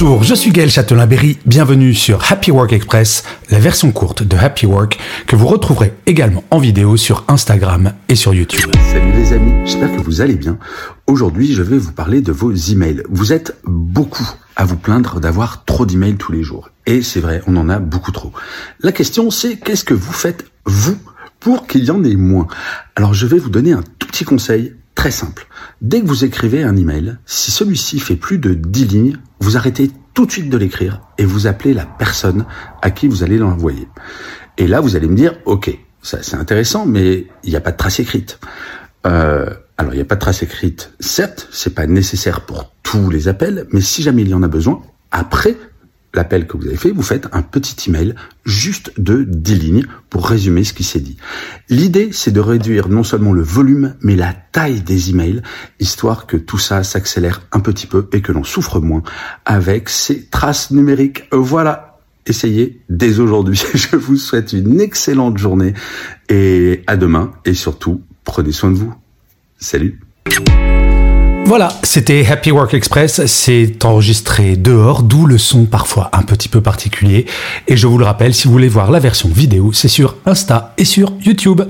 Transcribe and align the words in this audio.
Bonjour, 0.00 0.22
je 0.22 0.36
suis 0.36 0.52
Gaël 0.52 0.70
Châtelain-Berry, 0.70 1.38
bienvenue 1.44 1.92
sur 1.92 2.30
Happy 2.30 2.52
Work 2.52 2.72
Express, 2.72 3.24
la 3.50 3.58
version 3.58 3.90
courte 3.90 4.22
de 4.22 4.36
Happy 4.36 4.64
Work 4.64 4.96
que 5.26 5.34
vous 5.34 5.48
retrouverez 5.48 5.92
également 6.06 6.44
en 6.52 6.60
vidéo 6.60 6.96
sur 6.96 7.24
Instagram 7.26 7.92
et 8.08 8.14
sur 8.14 8.32
YouTube. 8.32 8.70
Salut 8.92 9.10
les 9.10 9.32
amis, 9.32 9.52
j'espère 9.64 9.90
que 9.96 10.00
vous 10.00 10.20
allez 10.20 10.36
bien. 10.36 10.56
Aujourd'hui, 11.08 11.52
je 11.52 11.62
vais 11.62 11.78
vous 11.78 11.90
parler 11.90 12.20
de 12.20 12.30
vos 12.30 12.52
emails. 12.52 13.02
Vous 13.10 13.32
êtes 13.32 13.56
beaucoup 13.64 14.30
à 14.54 14.64
vous 14.64 14.76
plaindre 14.76 15.18
d'avoir 15.18 15.64
trop 15.64 15.84
d'emails 15.84 16.14
tous 16.14 16.30
les 16.30 16.44
jours. 16.44 16.70
Et 16.86 17.02
c'est 17.02 17.18
vrai, 17.18 17.42
on 17.48 17.56
en 17.56 17.68
a 17.68 17.80
beaucoup 17.80 18.12
trop. 18.12 18.32
La 18.78 18.92
question 18.92 19.32
c'est 19.32 19.56
qu'est-ce 19.56 19.84
que 19.84 19.94
vous 19.94 20.12
faites 20.12 20.44
vous 20.64 20.96
pour 21.40 21.66
qu'il 21.66 21.82
y 21.82 21.90
en 21.90 22.04
ait 22.04 22.14
moins? 22.14 22.46
Alors 22.94 23.14
je 23.14 23.26
vais 23.26 23.38
vous 23.38 23.50
donner 23.50 23.72
un 23.72 23.82
tout 23.98 24.06
petit 24.06 24.24
conseil 24.24 24.74
très 25.08 25.16
simple. 25.16 25.46
Dès 25.80 26.02
que 26.02 26.06
vous 26.06 26.26
écrivez 26.26 26.64
un 26.64 26.76
email, 26.76 27.16
si 27.24 27.50
celui-ci 27.50 27.98
fait 27.98 28.14
plus 28.14 28.36
de 28.36 28.52
10 28.52 28.84
lignes, 28.84 29.16
vous 29.40 29.56
arrêtez 29.56 29.90
tout 30.12 30.26
de 30.26 30.30
suite 30.30 30.50
de 30.50 30.58
l'écrire 30.58 31.00
et 31.16 31.24
vous 31.24 31.46
appelez 31.46 31.72
la 31.72 31.86
personne 31.86 32.44
à 32.82 32.90
qui 32.90 33.08
vous 33.08 33.22
allez 33.22 33.38
l'envoyer. 33.38 33.88
Et 34.58 34.66
là, 34.66 34.82
vous 34.82 34.96
allez 34.96 35.08
me 35.08 35.16
dire, 35.16 35.32
ok, 35.46 35.70
ça 36.02 36.18
c'est 36.20 36.36
intéressant, 36.36 36.84
mais 36.84 37.26
il 37.42 37.48
n'y 37.48 37.56
a 37.56 37.62
pas 37.62 37.72
de 37.72 37.78
trace 37.78 38.00
écrite. 38.00 38.38
Euh, 39.06 39.48
alors, 39.78 39.94
il 39.94 39.96
n'y 39.96 40.02
a 40.02 40.04
pas 40.04 40.16
de 40.16 40.20
trace 40.20 40.42
écrite, 40.42 40.92
certes, 41.00 41.48
c'est 41.52 41.74
pas 41.74 41.86
nécessaire 41.86 42.42
pour 42.42 42.74
tous 42.82 43.08
les 43.08 43.28
appels, 43.28 43.66
mais 43.72 43.80
si 43.80 44.02
jamais 44.02 44.20
il 44.20 44.28
y 44.28 44.34
en 44.34 44.42
a 44.42 44.48
besoin, 44.48 44.82
après 45.10 45.56
l'appel 46.14 46.46
que 46.46 46.56
vous 46.56 46.66
avez 46.66 46.76
fait, 46.76 46.90
vous 46.90 47.02
faites 47.02 47.28
un 47.32 47.42
petit 47.42 47.88
email 47.88 48.14
juste 48.44 48.92
de 48.98 49.24
10 49.24 49.54
lignes 49.56 49.86
pour 50.10 50.26
résumer 50.26 50.64
ce 50.64 50.72
qui 50.72 50.84
s'est 50.84 51.00
dit. 51.00 51.16
L'idée, 51.68 52.10
c'est 52.12 52.30
de 52.30 52.40
réduire 52.40 52.88
non 52.88 53.04
seulement 53.04 53.32
le 53.32 53.42
volume, 53.42 53.94
mais 54.00 54.16
la 54.16 54.32
taille 54.32 54.80
des 54.80 55.10
emails, 55.10 55.42
histoire 55.80 56.26
que 56.26 56.36
tout 56.36 56.58
ça 56.58 56.82
s'accélère 56.82 57.42
un 57.52 57.60
petit 57.60 57.86
peu 57.86 58.08
et 58.12 58.22
que 58.22 58.32
l'on 58.32 58.44
souffre 58.44 58.80
moins 58.80 59.02
avec 59.44 59.88
ces 59.88 60.24
traces 60.26 60.70
numériques. 60.70 61.24
Voilà, 61.30 61.98
essayez 62.26 62.80
dès 62.88 63.20
aujourd'hui. 63.20 63.62
Je 63.74 63.96
vous 63.96 64.16
souhaite 64.16 64.52
une 64.52 64.80
excellente 64.80 65.38
journée 65.38 65.74
et 66.28 66.82
à 66.86 66.96
demain 66.96 67.32
et 67.44 67.54
surtout, 67.54 68.02
prenez 68.24 68.52
soin 68.52 68.70
de 68.70 68.76
vous. 68.76 68.94
Salut 69.58 70.00
voilà, 71.48 71.70
c'était 71.82 72.26
Happy 72.26 72.50
Work 72.50 72.74
Express, 72.74 73.24
c'est 73.24 73.82
enregistré 73.82 74.54
dehors, 74.54 75.02
d'où 75.02 75.24
le 75.24 75.38
son 75.38 75.64
parfois 75.64 76.10
un 76.12 76.20
petit 76.20 76.50
peu 76.50 76.60
particulier. 76.60 77.24
Et 77.66 77.74
je 77.74 77.86
vous 77.86 77.96
le 77.96 78.04
rappelle, 78.04 78.34
si 78.34 78.46
vous 78.46 78.52
voulez 78.52 78.68
voir 78.68 78.90
la 78.90 78.98
version 78.98 79.30
vidéo, 79.30 79.72
c'est 79.72 79.88
sur 79.88 80.16
Insta 80.26 80.74
et 80.76 80.84
sur 80.84 81.10
YouTube. 81.24 81.62